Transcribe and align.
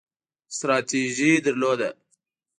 ستراتیژي 0.57 1.31
درلوده 1.45 1.89